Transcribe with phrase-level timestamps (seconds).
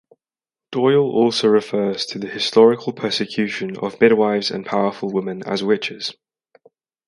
[0.71, 6.15] Doyle also refers to the historical persecution of midwives and powerful women as witches.